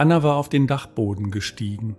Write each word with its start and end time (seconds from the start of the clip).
Anna 0.00 0.22
war 0.22 0.36
auf 0.36 0.48
den 0.48 0.66
Dachboden 0.66 1.30
gestiegen. 1.30 1.94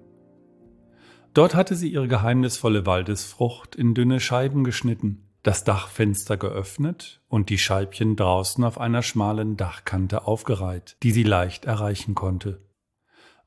Dort 1.35 1.53
hatte 1.53 1.75
sie 1.75 1.87
ihre 1.89 2.07
geheimnisvolle 2.07 2.87
Waldesfrucht 2.87 3.75
in 3.75 3.93
dünne 3.93 4.19
Scheiben 4.19 4.63
geschnitten, 4.63 5.29
das 5.43 5.65
Dachfenster 5.65 6.35
geöffnet 6.35 7.21
und 7.27 7.51
die 7.51 7.59
Scheibchen 7.59 8.15
draußen 8.15 8.63
auf 8.63 8.79
einer 8.79 9.03
schmalen 9.03 9.55
Dachkante 9.55 10.25
aufgereiht, 10.25 10.97
die 11.03 11.11
sie 11.11 11.21
leicht 11.21 11.65
erreichen 11.65 12.15
konnte. 12.15 12.65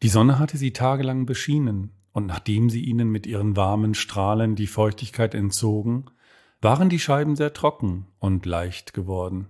Die 0.05 0.09
Sonne 0.09 0.39
hatte 0.39 0.57
sie 0.57 0.73
tagelang 0.73 1.27
beschienen, 1.27 1.91
und 2.13 2.27
nachdem 2.27 2.71
sie 2.71 2.85
ihnen 2.85 3.11
mit 3.11 3.27
ihren 3.27 3.57
warmen 3.57 3.95
Strahlen 3.95 4.55
die 4.55 4.69
Feuchtigkeit 4.69 5.35
entzogen, 5.35 6.05
waren 6.61 6.89
die 6.89 7.01
Scheiben 7.01 7.35
sehr 7.35 7.55
trocken 7.55 8.07
und 8.21 8.47
leicht 8.47 8.95
geworden. 8.95 9.49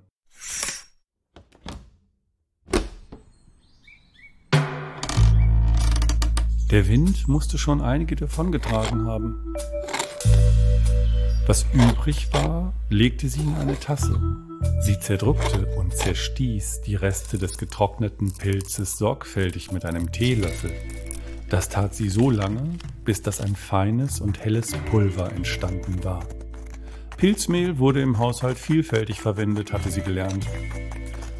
Der 6.71 6.89
Wind 6.89 7.29
musste 7.29 7.59
schon 7.59 7.83
einige 7.83 8.17
davongetragen 8.17 9.07
haben. 9.07 9.55
Was 11.47 11.67
übrig 11.75 12.33
war, 12.33 12.73
legte 12.89 13.29
sie 13.29 13.43
in 13.43 13.55
eine 13.57 13.79
Tasse. 13.79 14.19
Sie 14.81 14.99
zerdrückte 14.99 15.67
und 15.77 15.95
zerstieß 15.95 16.81
die 16.87 16.95
Reste 16.95 17.37
des 17.37 17.59
getrockneten 17.59 18.33
Pilzes 18.33 18.97
sorgfältig 18.97 19.73
mit 19.73 19.85
einem 19.85 20.11
Teelöffel. 20.11 20.73
Das 21.51 21.69
tat 21.69 21.95
sie 21.95 22.09
so 22.09 22.31
lange, 22.31 22.79
bis 23.05 23.21
das 23.21 23.43
ein 23.43 23.57
feines 23.57 24.21
und 24.21 24.43
helles 24.43 24.73
Pulver 24.91 25.31
entstanden 25.33 26.03
war. 26.03 26.27
Pilzmehl 27.19 27.79
wurde 27.79 28.01
im 28.01 28.19
Haushalt 28.19 28.59
vielfältig 28.59 29.21
verwendet, 29.21 29.73
hatte 29.75 29.91
sie 29.91 30.01
gelernt. 30.01 30.47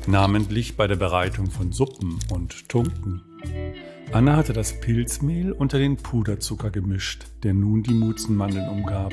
Namentlich 0.07 0.77
bei 0.77 0.87
der 0.87 0.97
Bereitung 0.97 1.51
von 1.51 1.73
Suppen 1.73 2.19
und 2.31 2.69
Tunken. 2.69 3.23
Anna 4.15 4.37
hatte 4.37 4.53
das 4.53 4.81
Pilzmehl 4.81 5.51
unter 5.51 5.81
den 5.81 5.97
Puderzucker 5.97 6.71
gemischt, 6.71 7.25
der 7.43 7.53
nun 7.53 7.83
die 7.83 7.95
Mutzenmandeln 7.95 8.69
umgab. 8.69 9.13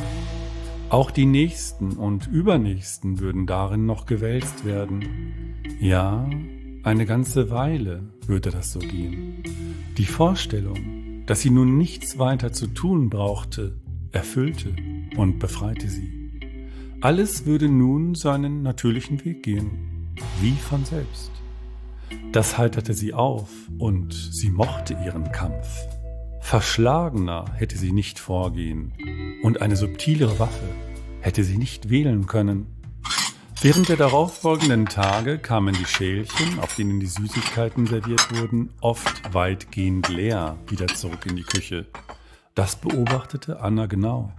Auch 0.90 1.10
die 1.10 1.26
nächsten 1.26 1.94
und 1.94 2.28
übernächsten 2.28 3.20
würden 3.20 3.48
darin 3.48 3.88
noch 3.88 4.06
gewälzt 4.06 4.64
werden. 4.64 5.56
Ja, 5.80 6.30
eine 6.84 7.08
ganze 7.08 7.50
Weile 7.50 8.04
würde 8.28 8.52
das 8.52 8.74
so 8.74 8.78
gehen. 8.78 9.42
Die 9.98 10.06
Vorstellung, 10.06 11.26
dass 11.26 11.42
sie 11.42 11.50
nun 11.50 11.80
nichts 11.80 12.20
weiter 12.20 12.54
zu 12.54 12.68
tun 12.68 13.10
brauchte, 13.10 13.80
erfüllte 14.12 14.76
und 15.18 15.40
befreite 15.40 15.90
sie. 15.90 16.12
Alles 17.02 17.48
würde 17.48 17.70
nun 17.70 18.14
seinen 18.14 18.62
natürlichen 18.62 19.26
Weg 19.26 19.42
gehen, 19.42 20.14
wie 20.42 20.52
von 20.52 20.86
selbst. 20.86 21.41
Das 22.32 22.58
heiterte 22.58 22.94
sie 22.94 23.14
auf 23.14 23.50
und 23.78 24.14
sie 24.14 24.50
mochte 24.50 24.94
ihren 24.94 25.32
Kampf. 25.32 25.68
Verschlagener 26.40 27.46
hätte 27.56 27.78
sie 27.78 27.92
nicht 27.92 28.20
vorgehen 28.20 28.94
und 29.44 29.62
eine 29.62 29.76
subtilere 29.76 30.40
Waffe 30.40 30.68
hätte 31.22 31.44
sie 31.44 31.58
nicht 31.58 31.90
wählen 31.90 32.26
können. 32.26 32.68
Während 33.62 33.90
der 33.90 33.98
darauffolgenden 33.98 34.88
Tage 34.88 35.38
kamen 35.38 35.76
die 35.76 35.86
Schälchen, 35.86 36.60
auf 36.60 36.76
denen 36.76 37.00
die 37.00 37.06
Süßigkeiten 37.06 37.86
serviert 37.86 38.36
wurden, 38.36 38.74
oft 38.82 39.34
weitgehend 39.34 40.10
leer 40.10 40.58
wieder 40.68 40.88
zurück 40.88 41.28
in 41.28 41.36
die 41.36 41.44
Küche. 41.44 41.86
Das 42.56 42.76
beobachtete 42.76 43.60
Anna 43.60 43.86
genau. 43.86 44.34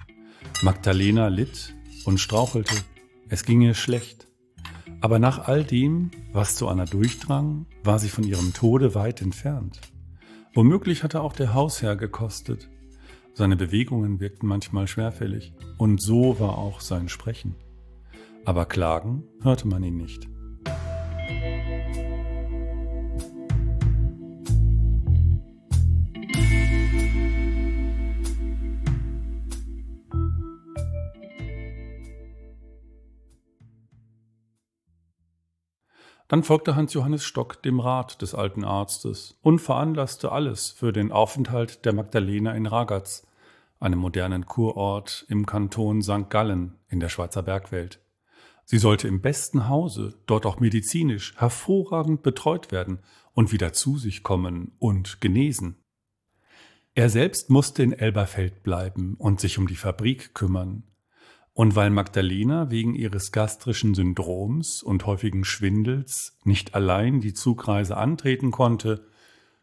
Magdalena 0.63 1.29
litt 1.29 1.75
und 2.05 2.19
strauchelte. 2.19 2.75
Es 3.29 3.45
ging 3.45 3.61
ihr 3.61 3.75
schlecht. 3.75 4.27
Aber 5.03 5.19
nach 5.19 5.49
all 5.49 5.65
dem, 5.65 6.13
was 6.33 6.55
zu 6.55 6.69
Anna 6.69 6.85
durchdrang, 6.85 7.67
war 7.83 7.99
sie 7.99 8.09
von 8.09 8.23
ihrem 8.23 8.55
Tode 8.55 8.95
weit 8.95 9.21
entfernt. 9.21 9.81
Womöglich 10.55 11.03
hatte 11.03 11.23
auch 11.23 11.33
der 11.33 11.55
Hausherr 11.55 11.97
gekostet. 11.97 12.71
Seine 13.35 13.57
Bewegungen 13.57 14.21
wirkten 14.21 14.47
manchmal 14.47 14.87
schwerfällig, 14.87 15.55
und 15.77 16.01
so 16.01 16.39
war 16.39 16.57
auch 16.57 16.81
sein 16.81 17.09
Sprechen. 17.09 17.57
Aber 18.45 18.65
klagen 18.65 19.25
hörte 19.43 19.67
man 19.67 19.83
ihn 19.83 19.97
nicht. 19.97 20.29
Dann 36.33 36.45
folgte 36.45 36.77
Hans 36.77 36.95
Johannes 36.95 37.25
Stock 37.25 37.63
dem 37.63 37.79
Rat 37.79 38.23
des 38.23 38.35
alten 38.35 38.65
Arztes 38.65 39.37
und 39.43 39.59
veranlasste 39.59 40.33
alles 40.33 40.71
für 40.71 40.91
den 40.91 41.13
Aufenthalt 41.13 41.85
der 41.85 41.93
Magdalena 41.93 42.55
in 42.55 42.65
Ragaz, 42.65 43.27
einem 43.81 43.99
modernen 43.99 44.47
Kurort 44.47 45.27
im 45.29 45.45
Kanton 45.45 46.01
St. 46.01 46.31
Gallen 46.31 46.79
in 46.89 47.01
der 47.01 47.11
Schweizer 47.11 47.43
Bergwelt. 47.43 48.01
Sie 48.65 48.79
sollte 48.79 49.09
im 49.09 49.21
besten 49.21 49.69
Hause, 49.69 50.15
dort 50.25 50.47
auch 50.47 50.59
medizinisch, 50.59 51.35
hervorragend 51.37 52.23
betreut 52.23 52.73
werden 52.73 53.01
und 53.35 53.53
wieder 53.53 53.75
zu 53.75 53.99
sich 53.99 54.23
kommen 54.23 54.73
und 54.79 55.21
genesen. 55.21 55.85
Er 56.95 57.11
selbst 57.11 57.51
musste 57.51 57.83
in 57.83 57.93
Elberfeld 57.93 58.63
bleiben 58.63 59.17
und 59.19 59.39
sich 59.39 59.59
um 59.59 59.67
die 59.67 59.77
Fabrik 59.77 60.35
kümmern, 60.35 60.85
und 61.55 61.77
weil 61.77 61.91
Magdalena 61.91 62.71
wegen 62.71 62.95
ihres 62.95 63.33
gastrischen 63.33 63.95
Syndroms 63.95 64.83
und 64.83 65.07
häufigen 65.07 65.45
Schwindels 65.45 66.39
nicht 66.45 66.75
allein 66.75 67.21
die 67.21 67.35
Zugreise 67.35 67.97
antreten 67.97 68.51
konnte, 68.51 69.07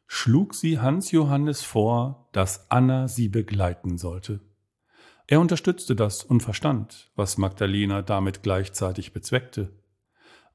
schlug 0.05 0.53
sie 0.53 0.79
Hans 0.79 1.11
Johannes 1.11 1.61
vor, 1.63 2.29
dass 2.31 2.69
Anna 2.69 3.07
sie 3.07 3.29
begleiten 3.29 3.97
sollte. 3.97 4.39
Er 5.27 5.39
unterstützte 5.39 5.95
das 5.95 6.23
und 6.23 6.41
verstand, 6.41 7.11
was 7.15 7.37
Magdalena 7.37 8.01
damit 8.01 8.41
gleichzeitig 8.41 9.13
bezweckte. 9.13 9.71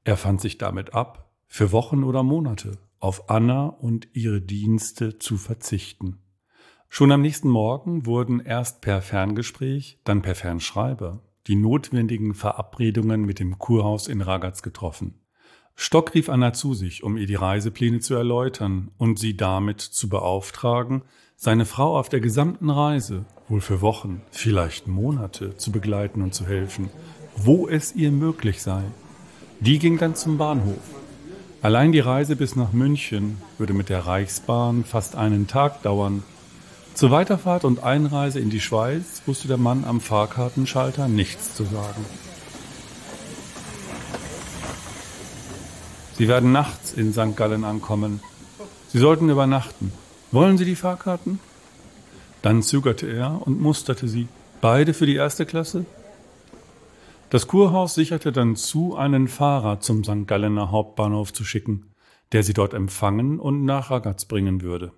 Er 0.03 0.17
fand 0.17 0.41
sich 0.41 0.57
damit 0.57 0.93
ab, 0.93 1.31
für 1.47 1.71
Wochen 1.71 2.03
oder 2.03 2.23
Monate 2.23 2.77
auf 2.99 3.29
Anna 3.29 3.67
und 3.67 4.07
ihre 4.13 4.41
Dienste 4.41 5.19
zu 5.19 5.37
verzichten. 5.37 6.24
Schon 6.89 7.11
am 7.11 7.21
nächsten 7.21 7.49
Morgen 7.49 8.05
wurden 8.05 8.39
erst 8.39 8.81
per 8.81 9.01
Ferngespräch, 9.01 9.99
dann 10.03 10.21
per 10.21 10.35
Fernschreiber 10.35 11.21
die 11.47 11.55
notwendigen 11.55 12.33
Verabredungen 12.33 13.25
mit 13.25 13.39
dem 13.39 13.59
Kurhaus 13.59 14.07
in 14.07 14.21
Ragaz 14.21 14.63
getroffen. 14.63 15.19
Stock 15.75 16.13
rief 16.13 16.29
Anna 16.29 16.53
zu 16.53 16.73
sich, 16.73 17.03
um 17.03 17.17
ihr 17.17 17.27
die 17.27 17.35
Reisepläne 17.35 17.99
zu 17.99 18.15
erläutern 18.15 18.91
und 18.97 19.19
sie 19.19 19.35
damit 19.35 19.81
zu 19.81 20.07
beauftragen, 20.07 21.03
seine 21.35 21.65
Frau 21.65 21.99
auf 21.99 22.07
der 22.07 22.21
gesamten 22.21 22.69
Reise, 22.69 23.25
wohl 23.49 23.59
für 23.59 23.81
Wochen, 23.81 24.21
vielleicht 24.31 24.87
Monate, 24.87 25.57
zu 25.57 25.71
begleiten 25.71 26.21
und 26.21 26.33
zu 26.33 26.47
helfen, 26.47 26.89
wo 27.35 27.67
es 27.67 27.93
ihr 27.93 28.11
möglich 28.11 28.61
sei. 28.61 28.83
Die 29.59 29.77
ging 29.77 29.97
dann 29.97 30.15
zum 30.15 30.37
Bahnhof. 30.37 30.79
Allein 31.61 31.91
die 31.91 31.99
Reise 31.99 32.35
bis 32.35 32.55
nach 32.55 32.71
München 32.71 33.41
würde 33.57 33.73
mit 33.73 33.89
der 33.89 34.07
Reichsbahn 34.07 34.85
fast 34.85 35.15
einen 35.15 35.47
Tag 35.47 35.83
dauern 35.83 36.23
zur 36.95 37.11
Weiterfahrt 37.11 37.65
und 37.65 37.83
Einreise 37.83 38.39
in 38.39 38.49
die 38.49 38.61
Schweiz 38.61 39.21
wusste 39.25 39.47
der 39.47 39.57
Mann 39.57 39.83
am 39.83 39.99
Fahrkartenschalter 39.99 41.07
nichts 41.07 41.53
zu 41.53 41.65
sagen. 41.65 42.05
Sie 46.17 46.29
werden 46.29 46.53
nachts 46.53 46.93
in 46.93 47.11
St. 47.11 47.35
Gallen 47.35 47.65
ankommen. 47.65 48.21
Sie 48.87 48.99
sollten 48.99 49.29
übernachten. 49.29 49.91
Wollen 50.31 50.57
Sie 50.57 50.63
die 50.63 50.77
Fahrkarten? 50.77 51.39
Dann 52.41 52.63
zögerte 52.63 53.07
er 53.07 53.45
und 53.45 53.61
musterte 53.61 54.07
sie. 54.07 54.29
Beide 54.61 54.93
für 54.93 55.05
die 55.05 55.15
erste 55.15 55.45
Klasse? 55.45 55.85
Das 57.29 57.47
Kurhaus 57.47 57.95
sicherte 57.95 58.31
dann 58.31 58.55
zu, 58.55 58.95
einen 58.95 59.27
Fahrer 59.27 59.81
zum 59.81 60.05
St. 60.05 60.27
Gallener 60.27 60.71
Hauptbahnhof 60.71 61.33
zu 61.33 61.43
schicken, 61.43 61.87
der 62.31 62.43
sie 62.43 62.53
dort 62.53 62.73
empfangen 62.73 63.39
und 63.39 63.65
nach 63.65 63.91
Ragaz 63.91 64.23
bringen 64.25 64.61
würde. 64.61 64.93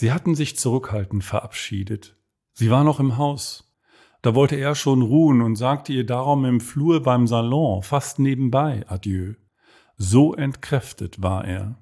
Sie 0.00 0.12
hatten 0.12 0.34
sich 0.34 0.56
zurückhaltend 0.56 1.22
verabschiedet. 1.24 2.16
Sie 2.54 2.70
war 2.70 2.84
noch 2.84 3.00
im 3.00 3.18
Haus. 3.18 3.70
Da 4.22 4.34
wollte 4.34 4.56
er 4.56 4.74
schon 4.74 5.02
ruhen 5.02 5.42
und 5.42 5.56
sagte 5.56 5.92
ihr 5.92 6.06
darum 6.06 6.46
im 6.46 6.62
Flur 6.62 7.02
beim 7.02 7.26
Salon 7.26 7.82
fast 7.82 8.18
nebenbei 8.18 8.82
Adieu. 8.88 9.34
So 9.98 10.34
entkräftet 10.34 11.22
war 11.22 11.44
er. 11.44 11.74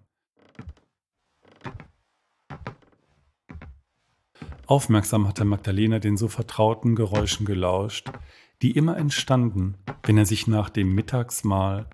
Aufmerksam 4.66 5.28
hatte 5.28 5.44
Magdalena 5.44 6.00
den 6.00 6.16
so 6.16 6.26
vertrauten 6.26 6.96
Geräuschen 6.96 7.46
gelauscht, 7.46 8.10
die 8.62 8.72
immer 8.72 8.96
entstanden, 8.96 9.76
wenn 10.02 10.18
er 10.18 10.26
sich 10.26 10.48
nach 10.48 10.70
dem 10.70 10.92
Mittagsmahl, 10.92 11.86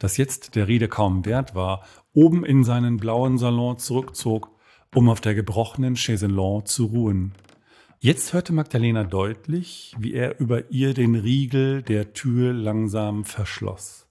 das 0.00 0.16
jetzt 0.16 0.56
der 0.56 0.66
Rede 0.66 0.88
kaum 0.88 1.24
wert 1.24 1.54
war, 1.54 1.84
oben 2.12 2.44
in 2.44 2.64
seinen 2.64 2.96
blauen 2.96 3.38
Salon 3.38 3.78
zurückzog, 3.78 4.57
um 4.94 5.08
auf 5.08 5.20
der 5.20 5.34
gebrochenen 5.34 5.96
Chaiselon 5.96 6.66
zu 6.66 6.86
ruhen. 6.86 7.32
Jetzt 8.00 8.32
hörte 8.32 8.52
Magdalena 8.52 9.04
deutlich, 9.04 9.94
wie 9.98 10.14
er 10.14 10.38
über 10.40 10.70
ihr 10.70 10.94
den 10.94 11.14
Riegel 11.14 11.82
der 11.82 12.12
Tür 12.12 12.52
langsam 12.52 13.24
verschloss. 13.24 14.08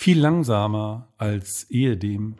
viel 0.00 0.18
langsamer 0.18 1.12
als 1.18 1.70
ehedem. 1.70 2.36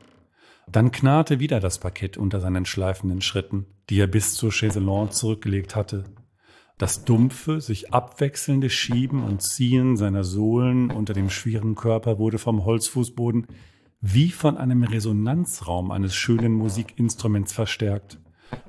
Dann 0.66 0.92
knarrte 0.92 1.40
wieder 1.40 1.60
das 1.60 1.78
Parkett 1.78 2.16
unter 2.16 2.40
seinen 2.40 2.64
schleifenden 2.64 3.20
Schritten, 3.20 3.66
die 3.90 4.00
er 4.00 4.06
bis 4.06 4.32
zur 4.32 4.50
Chaiselon 4.50 5.10
zurückgelegt 5.10 5.76
hatte. 5.76 6.04
Das 6.80 7.04
dumpfe, 7.04 7.60
sich 7.60 7.92
abwechselnde 7.92 8.70
Schieben 8.70 9.22
und 9.22 9.42
Ziehen 9.42 9.98
seiner 9.98 10.24
Sohlen 10.24 10.90
unter 10.90 11.12
dem 11.12 11.28
schweren 11.28 11.74
Körper 11.74 12.18
wurde 12.18 12.38
vom 12.38 12.64
Holzfußboden 12.64 13.48
wie 14.00 14.30
von 14.30 14.56
einem 14.56 14.84
Resonanzraum 14.84 15.90
eines 15.90 16.14
schönen 16.14 16.54
Musikinstruments 16.54 17.52
verstärkt, 17.52 18.18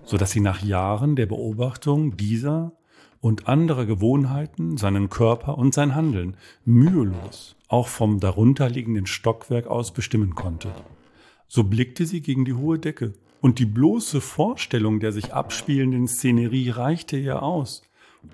so 0.04 0.18
dass 0.18 0.31
sie 0.31 0.42
nach 0.42 0.62
Jahren 0.62 1.16
der 1.16 1.25
Beobachtung 1.25 2.18
dieser 2.18 2.74
und 3.22 3.48
anderer 3.48 3.86
Gewohnheiten 3.86 4.75
seinen 4.75 5.10
Körper 5.10 5.58
und 5.58 5.74
sein 5.74 5.96
Handeln 5.96 6.36
mühelos 6.66 7.56
auch 7.69 7.88
vom 7.88 8.19
darunterliegenden 8.19 9.06
Stockwerk 9.06 9.68
aus 9.68 9.94
bestimmen 9.94 10.36
konnte. 10.36 10.69
So 11.48 11.63
blickte 11.63 12.06
sie 12.06 12.19
gegen 12.19 12.44
die 12.44 12.56
hohe 12.56 12.78
Decke, 12.78 13.13
und 13.40 13.58
die 13.58 13.66
bloße 13.66 14.19
Vorstellung 14.19 15.00
der 15.00 15.13
sich 15.13 15.34
abspielenden 15.34 16.10
Szenerie 16.10 16.72
reichte 16.72 17.18
ihr 17.18 17.42
aus, 17.42 17.84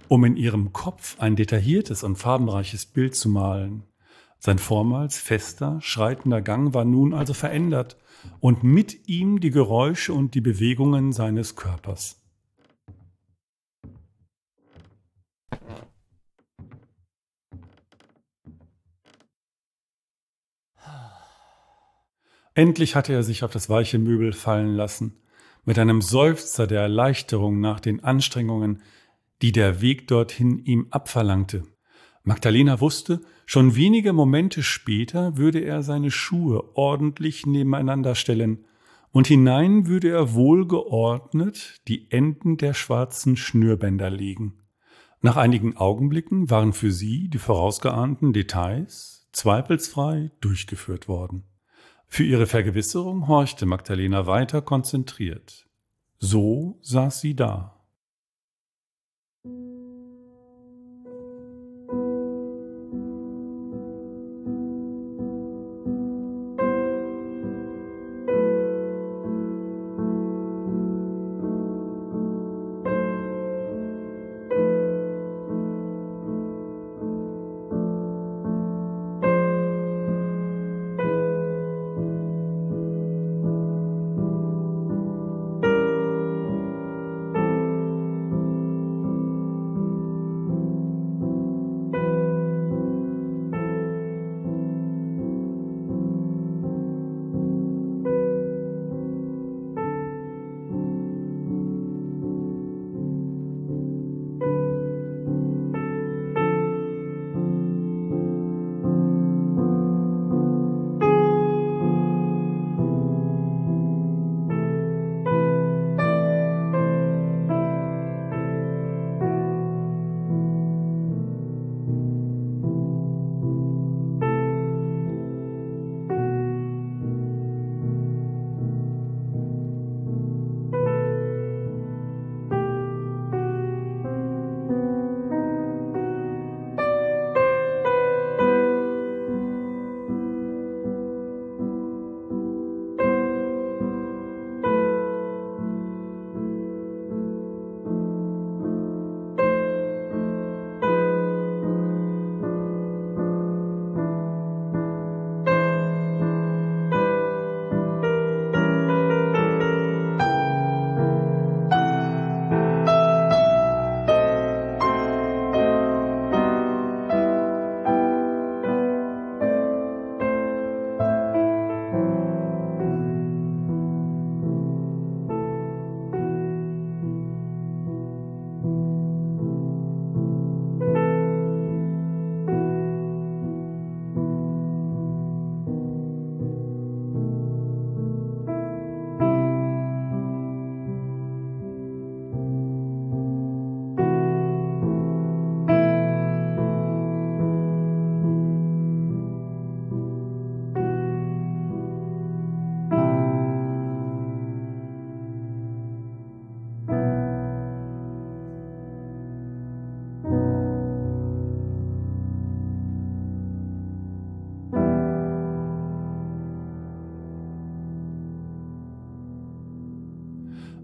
um 0.07 0.23
in 0.26 0.35
ihrem 0.35 0.73
Kopf 0.73 1.19
ein 1.19 1.35
detailliertes 1.35 2.04
und 2.04 2.18
farbenreiches 2.18 2.85
Bild 2.85 3.16
zu 3.16 3.30
malen. 3.30 3.83
Sein 4.40 4.59
vormals 4.59 5.18
fester, 5.18 5.80
schreitender 5.81 6.42
Gang 6.42 6.73
war 6.73 6.85
nun 6.85 7.14
also 7.14 7.33
verändert, 7.33 7.97
und 8.40 8.64
mit 8.64 9.07
ihm 9.07 9.40
die 9.40 9.52
Geräusche 9.52 10.14
und 10.14 10.33
die 10.33 10.42
Bewegungen 10.42 11.12
seines 11.12 11.56
Körpers. 11.56 12.21
Endlich 22.54 22.95
hatte 22.95 23.14
er 23.14 23.21
sich 23.21 23.44
auf 23.44 23.52
das 23.52 23.69
weiche 23.69 24.00
Möbel 24.00 24.33
fallen 24.33 24.73
lassen, 24.73 25.21
mit 25.64 25.78
einem 25.78 26.02
Seufzer 26.02 26.66
der 26.66 26.81
Erleichterung 26.81 27.59
nach 27.59 27.80
den 27.80 28.04
Anstrengungen, 28.04 28.81
die 29.42 29.52
der 29.52 29.82
Weg 29.82 30.08
dorthin 30.08 30.60
ihm 30.60 30.88
abverlangte. 30.90 31.64
Magdalena 32.24 32.82
wusste, 32.82 33.22
schon 33.46 33.76
wenige 33.76 34.12
Momente 34.12 34.64
später 34.64 35.38
würde 35.38 35.60
er 35.60 35.84
seine 35.84 36.12
Schuhe 36.12 36.76
ordentlich 36.76 37.46
nebeneinander 37.46 38.16
stellen, 38.16 38.66
und 39.12 39.28
hinein 39.28 39.88
würde 39.88 40.10
er 40.10 40.34
wohlgeordnet 40.34 41.82
die 41.88 42.12
Enden 42.12 42.58
der 42.58 42.74
schwarzen 42.74 43.38
Schnürbänder 43.38 44.10
legen. 44.10 44.60
Nach 45.22 45.38
einigen 45.38 45.78
Augenblicken 45.78 46.50
waren 46.50 46.74
für 46.74 46.92
sie 46.92 47.30
die 47.30 47.38
vorausgeahnten 47.38 48.34
Details 48.34 49.28
zweifelsfrei 49.32 50.32
durchgeführt 50.42 51.08
worden. 51.08 51.44
Für 52.08 52.24
ihre 52.24 52.46
Vergewisserung 52.46 53.28
horchte 53.28 53.66
Magdalena 53.66 54.28
weiter 54.28 54.62
konzentriert. 54.62 55.68
So 56.20 56.78
saß 56.82 57.22
sie 57.22 57.36
da. 57.36 57.77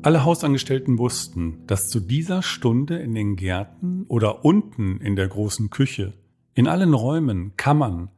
Alle 0.03 0.25
Hausangestellten 0.25 0.97
wussten, 0.97 1.65
dass 1.65 1.87
zu 1.87 2.01
dieser 2.01 2.41
Stunde 2.43 2.97
in 2.97 3.15
den 3.15 3.37
Gärten 3.37 4.03
oder 4.09 4.43
unten 4.43 4.99
in 4.99 5.15
der 5.15 5.29
großen 5.29 5.69
Küche, 5.69 6.11
in 6.53 6.67
allen 6.67 6.93
Räumen, 6.93 7.55
Kammern, 7.55 8.09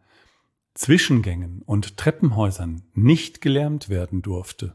Zwischengängen 0.73 1.61
und 1.63 1.95
Treppenhäusern 1.97 2.81
nicht 2.95 3.39
gelärmt 3.39 3.87
werden 3.87 4.23
durfte. 4.23 4.73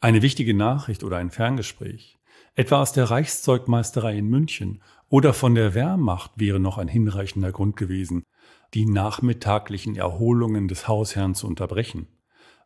Eine 0.00 0.22
wichtige 0.22 0.54
Nachricht 0.54 1.04
oder 1.04 1.18
ein 1.18 1.30
Ferngespräch, 1.30 2.18
etwa 2.54 2.80
aus 2.80 2.92
der 2.92 3.10
Reichszeugmeisterei 3.10 4.16
in 4.16 4.28
München 4.28 4.82
oder 5.10 5.34
von 5.34 5.54
der 5.54 5.74
Wehrmacht 5.74 6.30
wäre 6.36 6.60
noch 6.60 6.78
ein 6.78 6.88
hinreichender 6.88 7.52
Grund 7.52 7.76
gewesen, 7.76 8.24
die 8.72 8.86
nachmittaglichen 8.86 9.96
Erholungen 9.96 10.66
des 10.66 10.88
Hausherrn 10.88 11.34
zu 11.34 11.46
unterbrechen. 11.46 12.06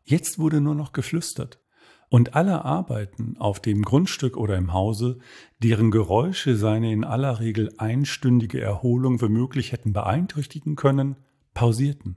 Jetzt 0.05 0.39
wurde 0.39 0.61
nur 0.61 0.73
noch 0.73 0.93
geflüstert 0.93 1.59
und 2.09 2.35
alle 2.35 2.63
Arbeiten 2.63 3.35
auf 3.37 3.59
dem 3.59 3.81
Grundstück 3.81 4.37
oder 4.37 4.57
im 4.57 4.73
Hause, 4.73 5.19
deren 5.59 5.91
Geräusche 5.91 6.55
seine 6.55 6.91
in 6.91 7.03
aller 7.03 7.39
Regel 7.39 7.73
einstündige 7.77 8.61
Erholung 8.61 9.21
womöglich 9.21 9.71
hätten 9.71 9.93
beeinträchtigen 9.93 10.75
können, 10.75 11.17
pausierten. 11.53 12.15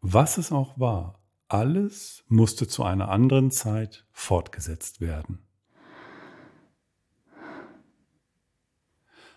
Was 0.00 0.38
es 0.38 0.50
auch 0.50 0.78
war, 0.78 1.20
alles 1.48 2.24
musste 2.28 2.66
zu 2.66 2.82
einer 2.84 3.08
anderen 3.08 3.50
Zeit 3.50 4.06
fortgesetzt 4.12 5.00
werden. 5.00 5.40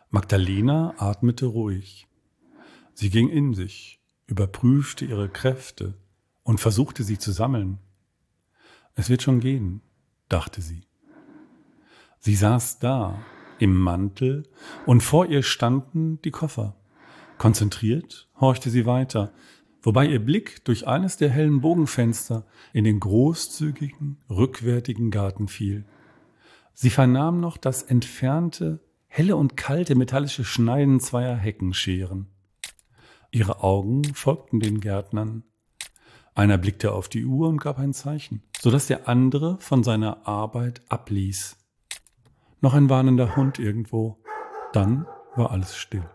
Magdalena 0.09 0.93
atmete 0.97 1.47
ruhig. 1.47 2.07
Sie 2.93 3.09
ging 3.09 3.29
in 3.29 3.55
sich, 3.55 3.99
überprüfte 4.27 5.05
ihre 5.05 5.27
Kräfte 5.27 5.95
und 6.43 6.59
versuchte 6.59 7.03
sie 7.03 7.17
zu 7.17 7.31
sammeln. 7.31 7.79
Es 8.95 9.09
wird 9.09 9.21
schon 9.21 9.39
gehen, 9.39 9.81
dachte 10.29 10.61
sie. 10.61 10.83
Sie 12.19 12.35
saß 12.35 12.79
da, 12.79 13.19
im 13.59 13.75
Mantel, 13.75 14.43
und 14.85 15.01
vor 15.01 15.25
ihr 15.25 15.43
standen 15.43 16.21
die 16.21 16.31
Koffer. 16.31 16.75
Konzentriert 17.37 18.29
horchte 18.39 18.69
sie 18.69 18.85
weiter, 18.85 19.33
wobei 19.81 20.05
ihr 20.05 20.23
Blick 20.23 20.63
durch 20.65 20.87
eines 20.87 21.17
der 21.17 21.29
hellen 21.29 21.61
Bogenfenster 21.61 22.45
in 22.71 22.83
den 22.83 22.99
großzügigen, 22.99 24.17
rückwärtigen 24.29 25.11
Garten 25.11 25.47
fiel. 25.47 25.85
Sie 26.73 26.89
vernahm 26.89 27.39
noch 27.39 27.57
das 27.57 27.83
entfernte, 27.83 28.79
helle 29.07 29.35
und 29.35 29.57
kalte 29.57 29.95
metallische 29.95 30.43
Schneiden 30.43 30.99
zweier 30.99 31.35
Heckenscheren. 31.35 32.27
Ihre 33.31 33.63
Augen 33.63 34.03
folgten 34.13 34.59
den 34.59 34.79
Gärtnern, 34.79 35.43
einer 36.35 36.57
blickte 36.57 36.93
auf 36.93 37.09
die 37.09 37.25
Uhr 37.25 37.47
und 37.47 37.59
gab 37.61 37.77
ein 37.77 37.93
Zeichen, 37.93 38.43
so 38.59 38.71
dass 38.71 38.87
der 38.87 39.07
andere 39.07 39.57
von 39.59 39.83
seiner 39.83 40.27
Arbeit 40.27 40.81
abließ. 40.89 41.57
Noch 42.61 42.73
ein 42.73 42.89
warnender 42.89 43.35
Hund 43.35 43.59
irgendwo. 43.59 44.23
Dann 44.71 45.05
war 45.35 45.51
alles 45.51 45.75
still. 45.75 46.09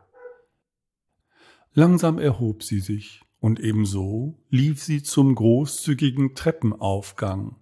Langsam 1.72 2.18
erhob 2.18 2.62
sie 2.62 2.80
sich, 2.80 3.22
und 3.40 3.60
ebenso 3.60 4.42
lief 4.48 4.82
sie 4.82 5.02
zum 5.02 5.34
großzügigen 5.34 6.34
Treppenaufgang, 6.34 7.56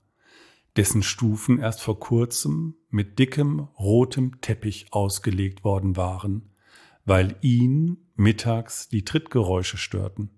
dessen 0.76 1.02
Stufen 1.02 1.58
erst 1.58 1.82
vor 1.82 2.00
kurzem 2.00 2.76
mit 2.88 3.18
dickem 3.18 3.60
rotem 3.78 4.40
Teppich 4.40 4.86
ausgelegt 4.92 5.64
worden 5.64 5.96
waren, 5.96 6.54
weil 7.04 7.36
ihn 7.42 7.98
mittags 8.14 8.88
die 8.88 9.04
Trittgeräusche 9.04 9.76
störten. 9.76 10.35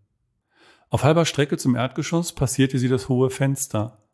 Auf 0.91 1.05
halber 1.05 1.27
Strecke 1.27 1.59
zum 1.59 1.75
Erdgeschoss 1.75 2.33
passierte 2.33 2.79
sie 2.79 2.89
das 2.89 3.11
hohe 3.11 3.29
Fenster. 3.29 4.09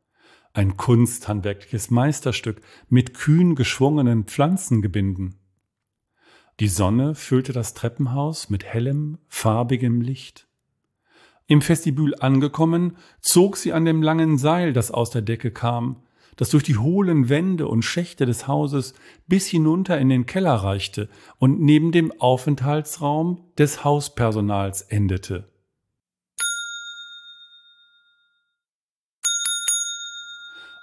Ein 0.53 0.77
kunsthandwerkliches 0.77 1.91
Meisterstück 1.91 2.61
mit 2.89 3.15
kühn 3.15 3.55
geschwungenen 3.55 4.25
Pflanzengebinden. 4.25 5.39
Die 6.61 6.69
Sonne 6.69 7.15
füllte 7.15 7.53
das 7.53 7.75
Treppenhaus 7.75 8.51
mit 8.51 8.65
hellem, 8.65 9.19
farbigem 9.29 10.01
Licht. 10.01 10.49
Im 11.47 11.61
Vestibül 11.67 12.15
angekommen, 12.17 12.97
zog 13.21 13.57
sie 13.57 13.73
an 13.73 13.85
dem 13.85 14.03
langen 14.03 14.39
Seil, 14.39 14.73
das 14.73 14.91
aus 14.91 15.11
der 15.11 15.23
Decke 15.23 15.51
kam, 15.51 16.03
das 16.37 16.51
durch 16.51 16.65
die 16.65 16.77
hohlen 16.77 17.29
Wände 17.29 17.69
und 17.69 17.83
Schächte 17.83 18.27
des 18.27 18.49
Hauses 18.49 18.95
bis 19.29 19.47
hinunter 19.47 19.99
in 19.99 20.09
den 20.09 20.27
Keller 20.27 20.55
reichte 20.55 21.09
und 21.39 21.61
neben 21.61 21.93
dem 21.93 22.13
Aufenthaltsraum 22.21 23.45
des 23.59 23.85
Hauspersonals 23.85 24.83
endete. 24.83 25.54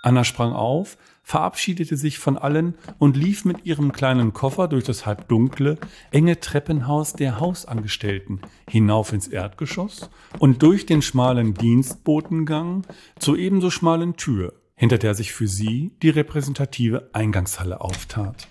Anna 0.02 0.24
sprang 0.24 0.54
auf, 0.54 0.98
verabschiedete 1.24 1.96
sich 1.96 2.18
von 2.18 2.38
allen 2.38 2.74
und 2.98 3.16
lief 3.16 3.46
mit 3.46 3.66
ihrem 3.66 3.92
kleinen 3.92 4.34
Koffer 4.34 4.68
durch 4.68 4.84
das 4.84 5.06
halbdunkle, 5.06 5.78
enge 6.10 6.40
Treppenhaus 6.40 7.14
der 7.14 7.40
Hausangestellten 7.40 8.42
hinauf 8.68 9.14
ins 9.14 9.28
Erdgeschoss 9.28 10.10
und 10.40 10.64
durch 10.64 10.88
den 10.88 11.02
schmalen 11.02 11.54
Dienstbotengang 11.54 12.86
zur 13.20 13.38
ebenso 13.38 13.70
schmalen 13.70 14.16
Tür, 14.16 14.54
hinter 14.76 14.98
der 14.98 15.14
sich 15.14 15.34
für 15.34 15.48
sie 15.48 15.96
die 16.02 16.10
repräsentative 16.10 17.12
Eingangshalle 17.14 17.82
auftat. 17.82 18.48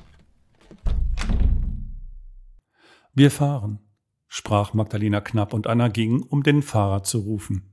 Wir 3.12 3.32
fahren, 3.32 3.80
sprach 4.28 4.72
Magdalena 4.72 5.20
knapp 5.20 5.52
und 5.52 5.66
Anna 5.66 5.88
ging, 5.88 6.22
um 6.22 6.44
den 6.44 6.62
Fahrer 6.62 7.02
zu 7.02 7.18
rufen. 7.18 7.70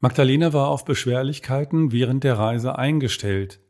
Magdalena 0.00 0.52
war 0.52 0.68
auf 0.68 0.84
Beschwerlichkeiten 0.84 1.90
während 1.90 2.22
der 2.22 2.38
Reise 2.38 2.78
eingestellt. 2.78 3.60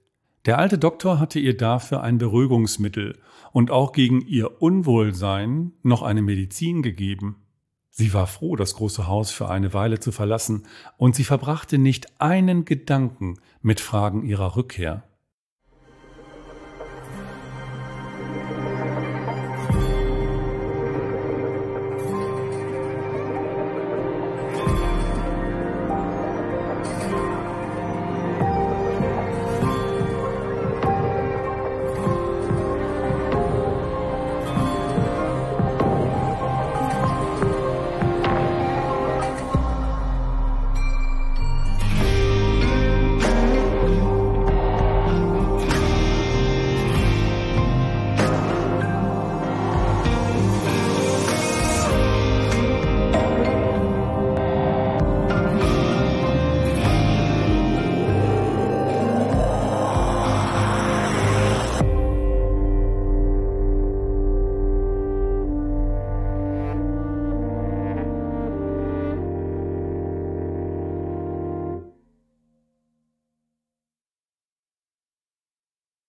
Der 0.45 0.59
alte 0.59 0.79
Doktor 0.79 1.19
hatte 1.19 1.39
ihr 1.39 1.57
dafür 1.57 2.03
ein 2.03 2.19
Beruhigungsmittel 2.19 3.19
und 3.53 3.71
auch 3.71 3.93
gegen 3.93 4.21
ihr 4.21 4.61
Unwohlsein 4.61 5.73
noch 5.83 6.03
eine 6.03 6.23
Medizin 6.23 6.83
gegeben. 6.83 7.47
Sie 7.91 8.13
war 8.13 8.27
froh, 8.27 8.57
das 8.57 8.75
große 8.75 9.09
Haus 9.09 9.31
für 9.31 9.49
eine 9.49 9.73
Weile 9.75 10.01
zu 10.01 10.13
verlassen, 10.13 10.67
und 10.99 11.17
sie 11.17 11.25
verbrachte 11.25 11.79
nicht 11.79 12.21
einen 12.21 12.65
Gedanken 12.65 13.41
mit 13.63 13.81
Fragen 13.81 14.23
ihrer 14.23 14.55
Rückkehr. 14.55 15.03